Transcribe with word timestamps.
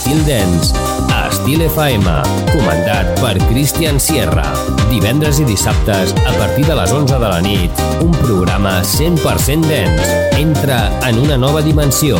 Estil 0.00 0.24
Dance, 0.24 0.72
a 1.12 1.28
Estil 1.28 1.60
FM, 1.60 2.08
comandat 2.54 3.10
per 3.20 3.34
Christian 3.50 4.00
Sierra. 4.00 4.46
Divendres 4.88 5.42
i 5.42 5.44
dissabtes, 5.44 6.14
a 6.24 6.32
partir 6.38 6.64
de 6.64 6.72
les 6.78 6.94
11 6.96 7.18
de 7.20 7.28
la 7.28 7.40
nit, 7.44 7.82
un 8.00 8.14
programa 8.22 8.80
100% 8.80 9.68
dance. 9.68 10.40
Entra 10.40 10.88
en 11.04 11.20
una 11.20 11.36
nova 11.36 11.60
dimensió. 11.60 12.16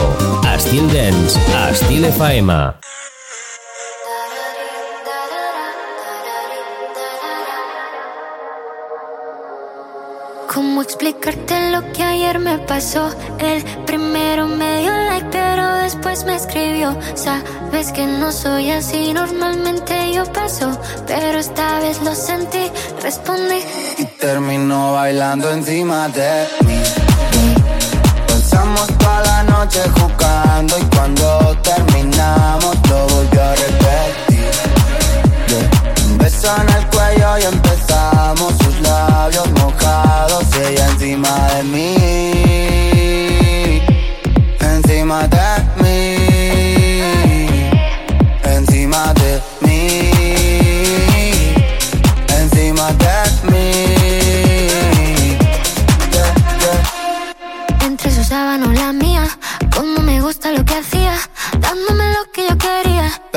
Estil 0.52 0.92
Dance, 0.92 1.40
a 1.56 1.70
Estil 1.70 2.04
FM. 2.04 2.52
¿Cómo 10.52 10.82
explicarte 10.82 11.70
lo 11.70 11.80
que 11.94 12.02
ayer 12.02 12.40
me 12.40 12.58
pasó? 12.58 13.08
El 13.38 13.64
primero 13.86 14.46
me 14.46 14.80
dio 14.80 14.92
pero 15.30 15.74
después 15.76 16.24
me 16.24 16.36
escribió. 16.36 16.96
Sabes 17.14 17.92
que 17.92 18.06
no 18.06 18.32
soy 18.32 18.70
así, 18.70 19.12
normalmente 19.12 20.12
yo 20.12 20.24
paso, 20.32 20.78
pero 21.06 21.38
esta 21.38 21.80
vez 21.80 22.02
lo 22.02 22.14
sentí, 22.14 22.70
respondí. 23.02 23.60
Y 23.98 24.04
terminó 24.04 24.92
bailando 24.92 25.50
encima 25.50 26.08
de 26.08 26.46
mí. 26.66 26.80
Pasamos 28.26 28.86
toda 28.98 29.20
la 29.20 29.42
noche 29.44 29.80
jugando 29.98 30.78
y 30.78 30.82
cuando 30.94 31.56
terminamos 31.62 32.76
lo 32.88 33.06
volvió 33.08 33.42
a 33.42 33.54
repetir. 33.54 34.50
Un 36.06 36.18
beso 36.18 36.48
en 36.62 36.68
el 36.76 36.86
cuello 36.86 37.38
y 37.38 37.42
empezamos 37.54 38.54
sus 38.62 38.80
labios 38.80 39.50
mojados, 39.52 40.44
ella 40.66 40.86
encima 40.90 41.48
de 41.54 41.62
mí, 41.64 41.94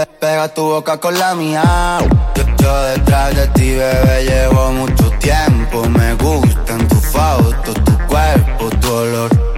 pega 0.05 0.47
tu 0.53 0.63
boca 0.63 0.97
con 0.97 1.17
la 1.17 1.35
mía. 1.35 1.99
Yo, 2.35 2.43
yo 2.61 2.83
detrás 2.83 3.35
de 3.35 3.47
ti, 3.47 3.71
bebé, 3.71 4.23
llevo 4.25 4.71
mucho 4.71 5.09
tiempo. 5.19 5.87
Me 5.89 6.13
gustan 6.15 6.87
tus 6.87 7.05
fotos, 7.07 7.75
tu 7.83 7.97
cuerpo, 8.07 8.69
tu 8.81 8.93
olor. 8.93 9.52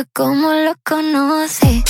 Fue 0.00 0.06
como 0.14 0.50
lo 0.52 0.74
conocí. 0.82 1.89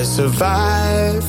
To 0.00 0.06
survive. 0.06 1.24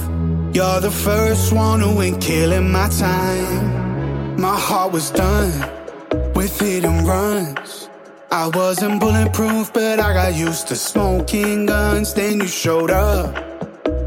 You're 0.55 0.79
the 0.79 0.91
first 0.91 1.51
one 1.51 1.81
who 1.81 2.01
ain't 2.01 2.21
killing 2.21 2.71
my 2.71 2.87
time. 2.87 4.39
My 4.39 4.57
heart 4.57 4.93
was 4.93 5.11
done 5.11 5.51
with 6.33 6.57
hit 6.57 6.85
and 6.85 7.05
runs. 7.05 7.89
I 8.31 8.47
wasn't 8.47 9.01
bulletproof, 9.01 9.73
but 9.73 9.99
I 9.99 10.13
got 10.13 10.35
used 10.35 10.69
to 10.69 10.77
smoking 10.77 11.65
guns. 11.65 12.13
Then 12.13 12.39
you 12.39 12.47
showed 12.47 12.91
up, 12.91 13.29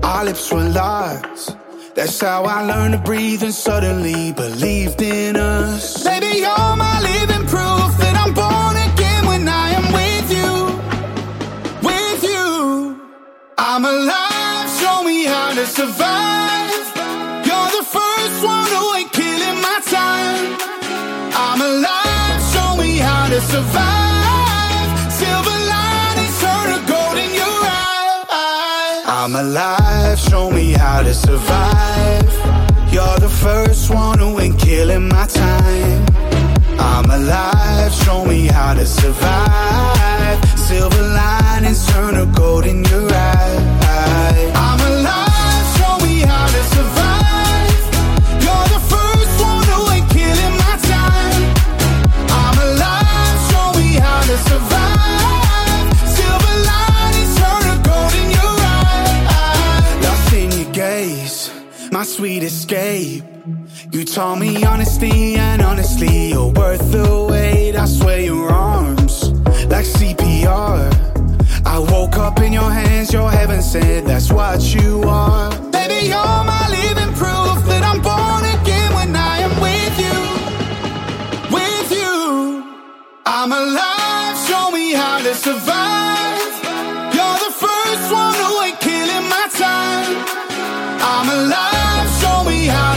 our 0.03 0.25
lips 0.25 0.51
were 0.51 0.69
locked. 0.83 1.57
That's 1.95 2.19
how 2.21 2.45
I 2.45 2.63
learned 2.63 2.95
to 2.95 3.01
breathe 3.01 3.43
and 3.43 3.53
suddenly 3.53 4.33
believed 4.33 5.03
in 5.03 5.37
us. 5.37 6.03
Baby, 6.05 6.39
you're 6.39 6.77
my 6.87 6.97
living 7.11 7.47
proof 7.53 7.91
that 8.03 8.15
I'm 8.17 8.33
born 8.33 8.77
again 8.89 9.27
when 9.27 9.47
I 9.47 9.67
am 9.79 9.87
with 10.01 10.29
you 10.39 10.51
with 11.89 12.23
you. 12.25 13.01
I'm 13.59 13.85
alive, 13.85 14.24
me 15.25 15.31
how 15.31 15.55
to 15.55 15.67
survive. 15.67 16.87
You're 17.47 17.71
the 17.79 17.85
first 17.97 18.39
one 18.45 18.69
who 18.75 18.95
ain't 18.99 19.13
killing 19.13 19.59
my 19.69 19.79
time. 19.99 20.45
I'm 21.45 21.61
alive, 21.71 22.41
show 22.53 22.77
me 22.77 22.99
how 22.99 23.29
to 23.29 23.41
survive. 23.41 24.89
Silver 25.21 25.59
linings 25.73 26.37
turn 26.43 26.67
to 26.73 26.81
gold 26.93 27.17
in 27.25 27.33
your 27.41 27.59
eye. 27.71 29.03
I'm 29.07 29.35
alive, 29.35 30.19
show 30.19 30.51
me 30.51 30.73
how 30.73 31.03
to 31.03 31.15
survive. 31.15 32.33
You're 32.93 33.19
the 33.27 33.35
first 33.45 33.91
one 33.91 34.19
who 34.19 34.39
ain't 34.41 34.59
killing 34.59 35.09
my 35.09 35.27
time. 35.27 36.07
I'm 36.79 37.09
alive, 37.11 37.93
show 37.93 38.25
me 38.27 38.47
how 38.47 38.75
to 38.75 38.87
survive. 38.87 40.39
Silver 40.59 41.07
linings 41.21 41.87
turn 41.93 42.15
to 42.15 42.27
gold 42.39 42.67
in 42.67 42.85
your 42.85 43.04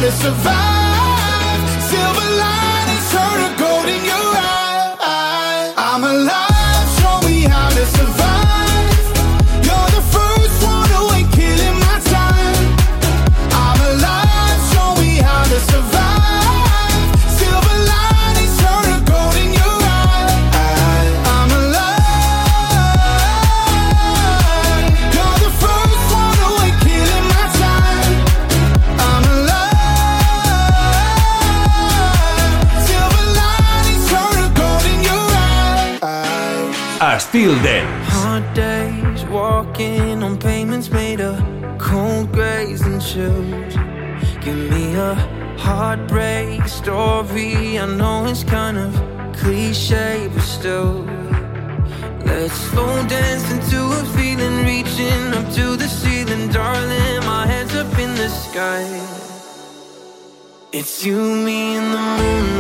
to 0.07 0.13
survive. 0.13 0.76
Hard 37.67 38.53
days 38.53 39.25
walking 39.25 40.23
on 40.23 40.37
pavements 40.37 40.89
made 40.89 41.19
of 41.19 41.37
cold 41.77 42.31
grays 42.31 42.81
and 42.81 43.01
chills. 43.01 43.73
Give 44.41 44.57
me 44.71 44.95
a 44.95 45.15
heartbreak 45.57 46.65
story. 46.67 47.77
I 47.77 47.85
know 47.85 48.25
it's 48.25 48.45
kind 48.45 48.77
of 48.77 48.93
cliche, 49.35 50.29
but 50.33 50.43
still. 50.43 51.05
Let's 52.25 52.53
slow 52.53 53.05
dance 53.07 53.51
into 53.51 53.79
a 53.99 54.03
feeling, 54.15 54.63
reaching 54.63 55.33
up 55.33 55.51
to 55.55 55.75
the 55.75 55.89
ceiling, 55.89 56.47
darling. 56.49 57.19
My 57.25 57.45
head's 57.45 57.75
up 57.75 57.99
in 57.99 58.15
the 58.15 58.29
sky. 58.29 58.83
It's 60.71 61.05
you, 61.05 61.19
me, 61.45 61.75
and 61.75 61.93
the 61.93 62.03
moon. 62.19 62.56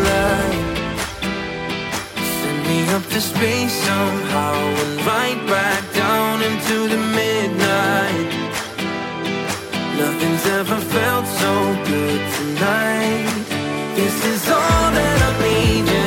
into 3.17 3.29
space 3.29 3.73
somehow 3.73 4.53
and 4.53 5.05
right 5.05 5.47
back 5.47 5.93
down 5.93 6.41
into 6.43 6.87
the 6.87 6.97
midnight. 6.97 8.29
Nothing's 9.97 10.45
ever 10.45 10.77
felt 10.77 11.25
so 11.25 11.53
good 11.85 12.21
tonight. 12.35 13.45
This 13.95 14.23
is 14.25 14.49
all 14.49 14.91
that 14.97 15.21
I 15.21 15.43
need. 15.43 15.85
needing. 15.85 16.06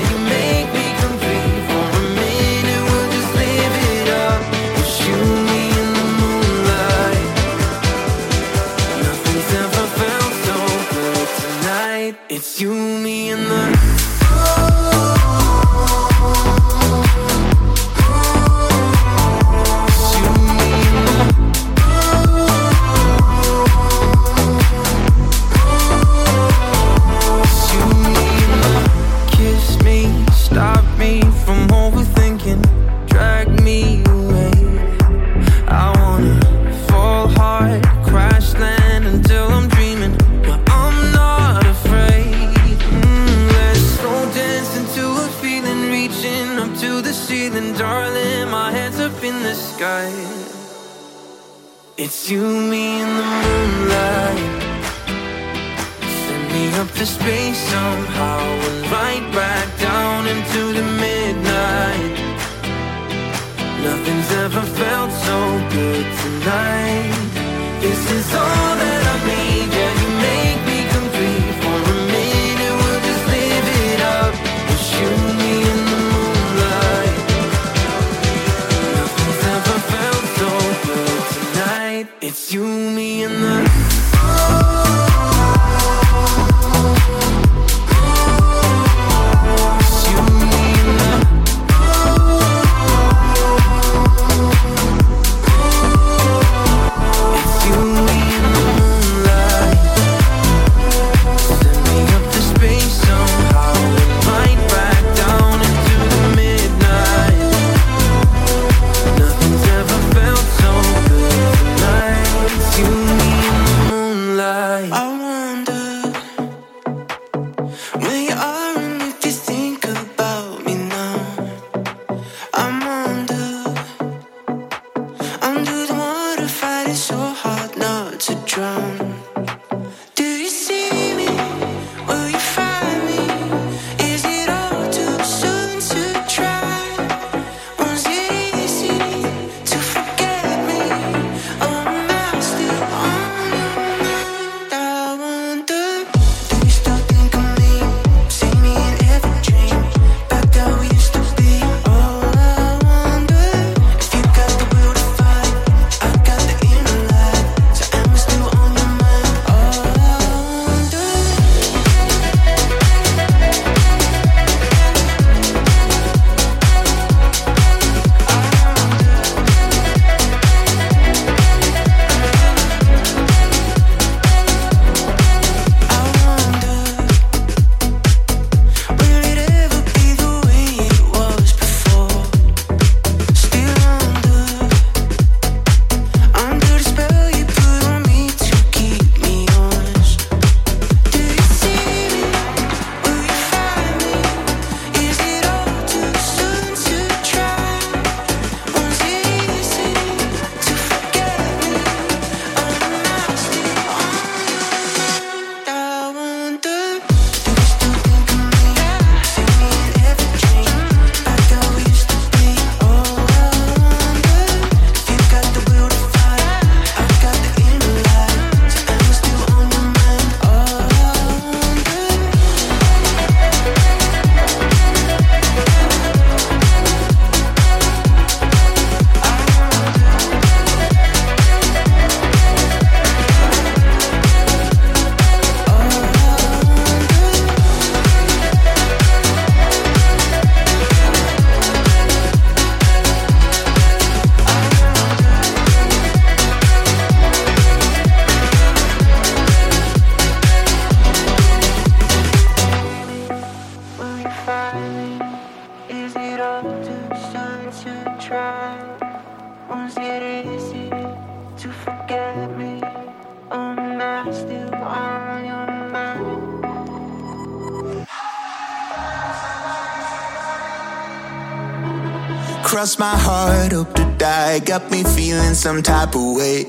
Got 274.70 274.88
me 274.88 275.02
feeling 275.02 275.54
some 275.54 275.82
type 275.82 276.14
of 276.14 276.36
way. 276.36 276.62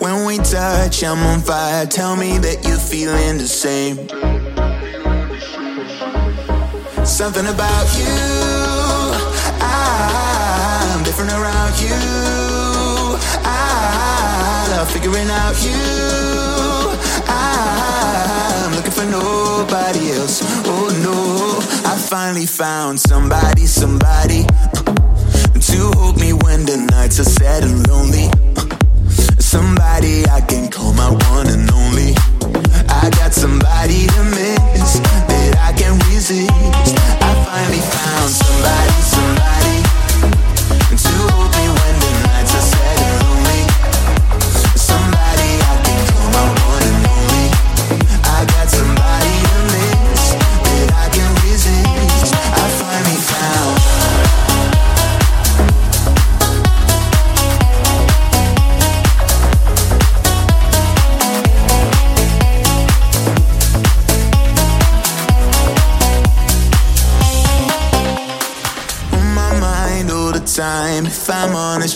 When 0.00 0.26
we 0.26 0.36
touch, 0.36 1.02
I'm 1.02 1.16
on 1.22 1.40
fire. 1.40 1.86
Tell 1.86 2.14
me 2.14 2.36
that 2.36 2.62
you're 2.62 2.76
feeling 2.76 3.38
the 3.38 3.48
same. 3.48 3.96
Something 7.06 7.46
about 7.46 7.88
you, 7.96 8.04
I'm 9.64 11.02
different 11.04 11.32
around 11.32 11.80
you. 11.80 11.96
I 13.48 14.68
love 14.72 14.90
figuring 14.92 15.30
out 15.30 15.56
you. 15.64 16.97
I'm 17.28 18.74
looking 18.74 18.92
for 18.92 19.04
nobody 19.04 20.12
else. 20.12 20.42
Oh 20.66 20.88
no, 21.02 21.58
I 21.88 21.96
finally 21.96 22.46
found 22.46 22.98
somebody, 23.00 23.66
somebody 23.66 24.44
to 25.60 25.90
hold 25.96 26.18
me 26.18 26.32
when 26.32 26.64
the 26.64 26.76
nights 26.90 27.20
are 27.20 27.24
sad 27.24 27.62
and 27.62 27.86
lonely. 27.88 28.17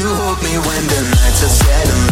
to 0.00 0.08
hold 0.08 0.42
me 0.42 0.56
when 0.56 0.86
the 0.86 1.02
nights 1.20 1.44
are 1.44 1.48
and 1.88 2.11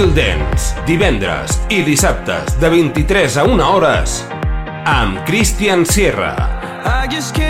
Estil 0.00 0.14
Dance, 0.16 0.80
divendres 0.88 1.58
i 1.68 1.82
dissabtes 1.84 2.54
de 2.56 2.70
23 2.72 3.36
a 3.36 3.44
1 3.44 3.66
hores 3.66 4.16
amb 4.88 5.20
Christian 5.28 5.84
Sierra. 5.84 6.32
I 6.88 7.04
just 7.12 7.36
can't 7.36 7.49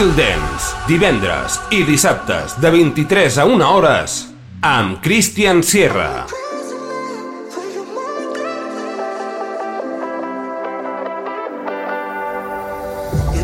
Chill 0.00 0.14
Dance, 0.16 0.70
divendres 0.88 1.58
i 1.76 1.82
dissabtes 1.84 2.54
de 2.62 2.70
23 2.72 3.34
a 3.36 3.44
1 3.44 3.64
hores 3.66 4.14
amb 4.64 5.02
Christian 5.04 5.60
Sierra. 5.60 6.24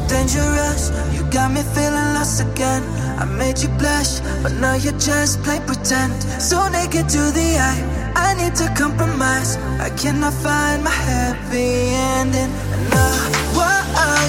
Dangerous, 0.08 0.88
you 1.12 1.28
got 1.28 1.52
me 1.52 1.60
feeling 1.74 2.14
lost 2.16 2.40
again. 2.40 2.82
I 3.20 3.26
made 3.36 3.60
you 3.60 3.68
blush, 3.76 4.20
but 4.42 4.52
now 4.52 4.76
you 4.76 4.92
just 4.92 5.42
play 5.42 5.60
pretend. 5.66 6.14
So 6.40 6.68
naked 6.70 7.06
to 7.10 7.32
the 7.36 7.48
eye, 7.60 7.84
I 8.16 8.32
need 8.40 8.54
to 8.56 8.72
compromise. 8.72 9.58
I 9.78 9.90
cannot 10.00 10.32
find 10.32 10.82
my 10.82 10.96
happy 11.04 11.92
ending. 12.16 12.48
Enough 12.88 13.45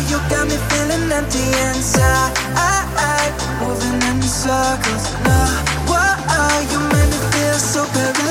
you 0.05 0.17
got 0.29 0.47
me 0.47 0.57
feeling 0.69 1.11
empty 1.11 1.43
inside. 1.65 2.33
Moving 3.59 4.01
in 4.09 4.21
circles. 4.21 5.05
No, 5.25 5.37
whoa, 5.89 6.61
you 6.71 6.79
made 6.93 7.09
me 7.09 7.19
feel 7.31 7.57
so 7.57 7.85
good. 7.93 8.26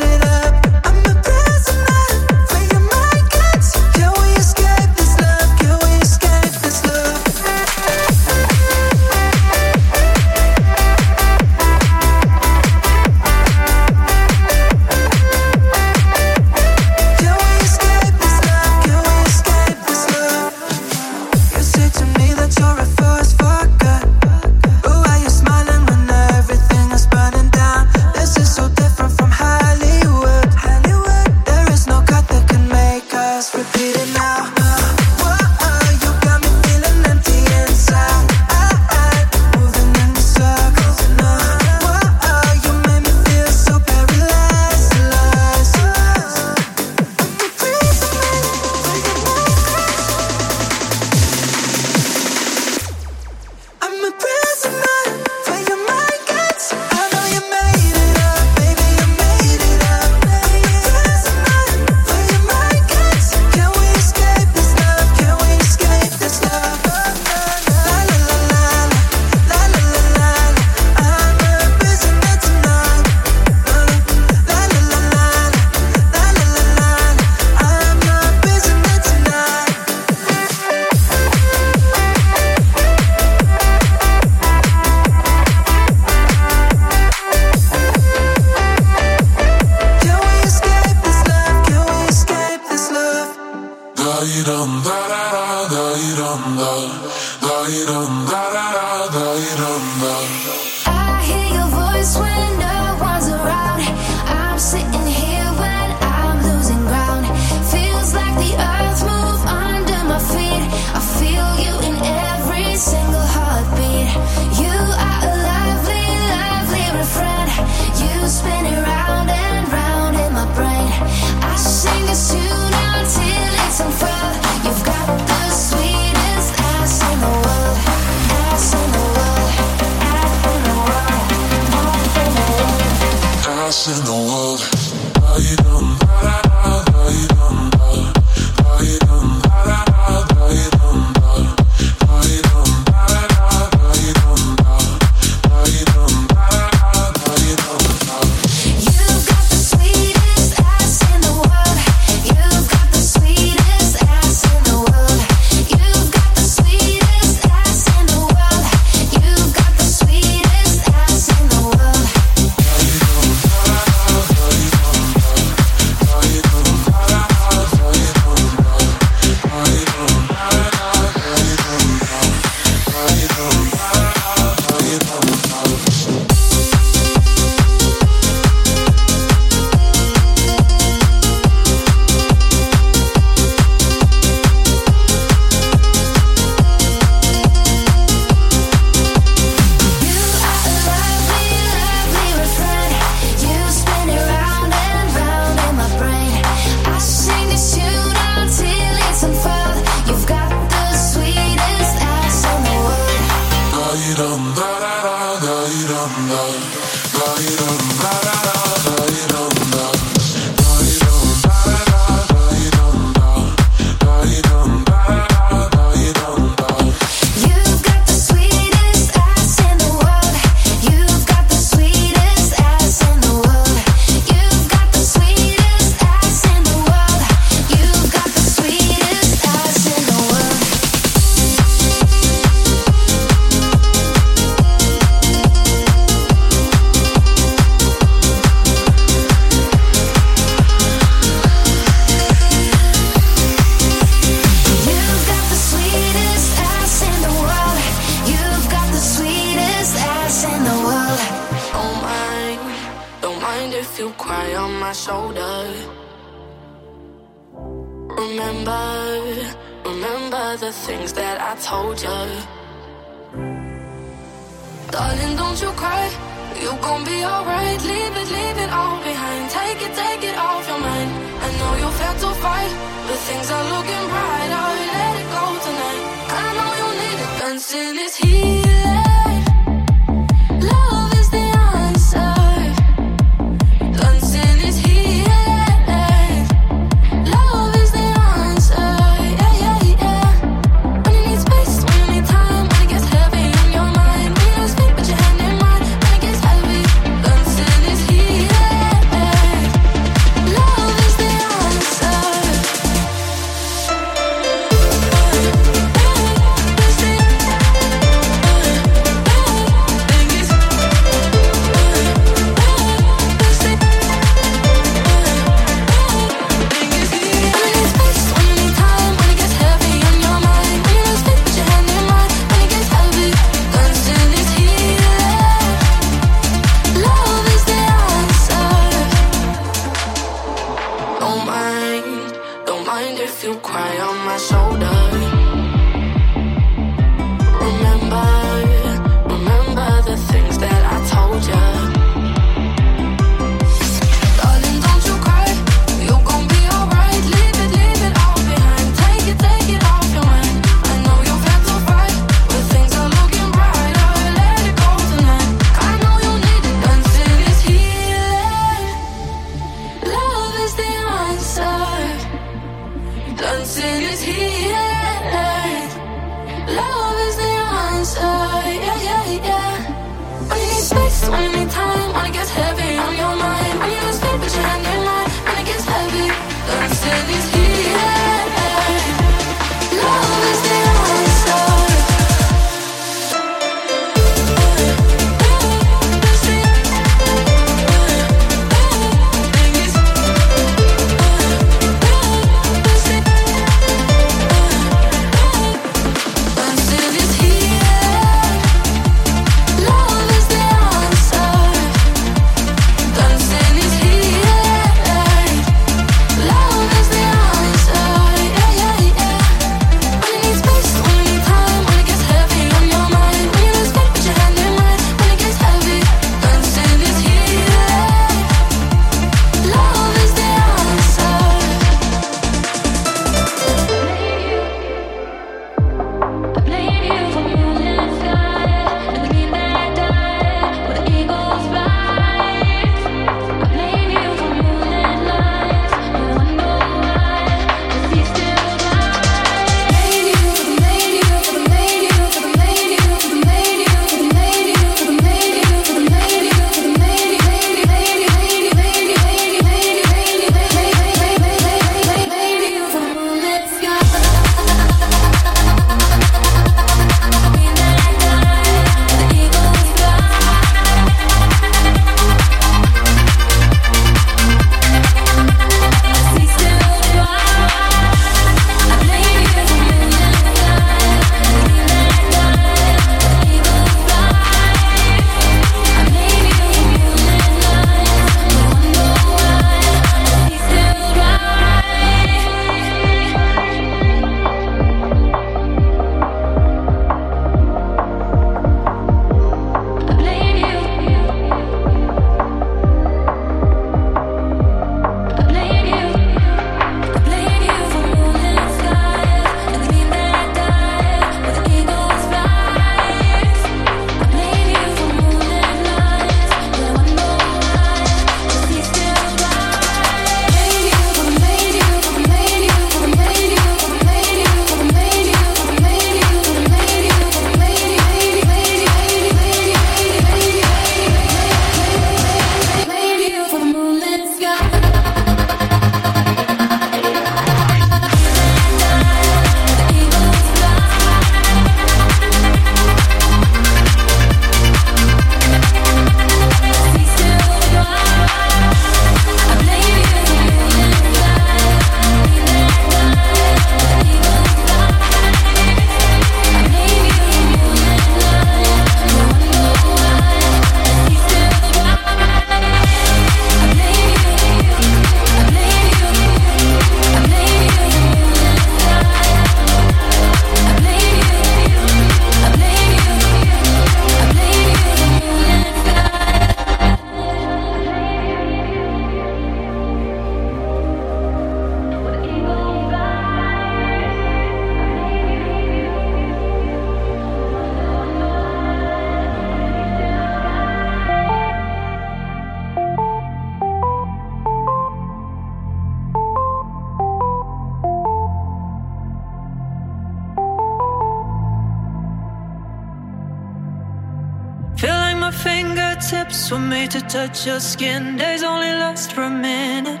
touch 597.14 597.46
your 597.46 597.60
skin, 597.60 598.16
days 598.16 598.42
only 598.42 598.72
last 598.82 599.12
for 599.12 599.22
a 599.22 599.30
minute. 599.30 600.00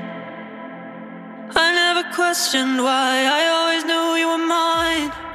I 1.54 1.68
never 1.82 2.02
questioned 2.12 2.78
why, 2.82 3.12
I 3.38 3.42
always 3.54 3.84
knew 3.84 4.06
you 4.20 4.28
were 4.32 4.46
mine. 4.58 5.33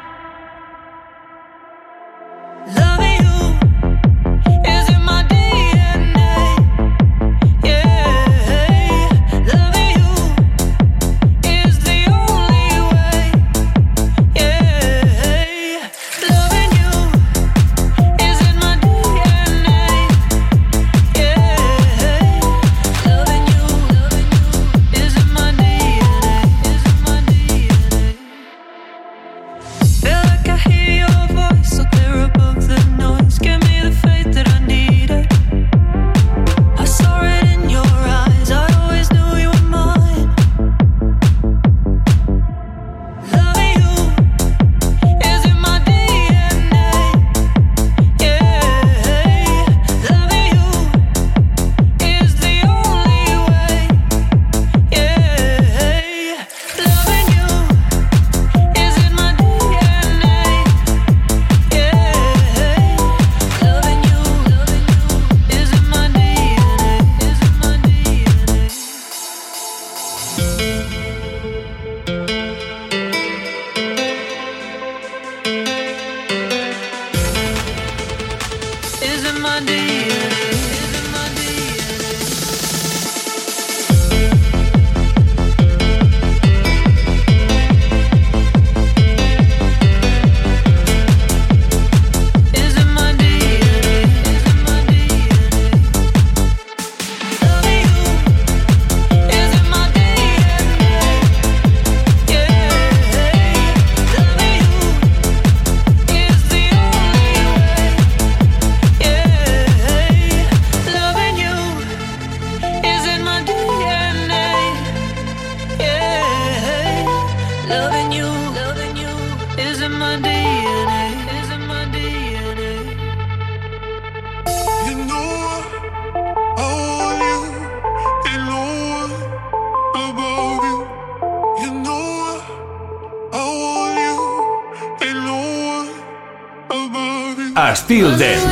Feel 137.90 138.16
then. 138.18 138.49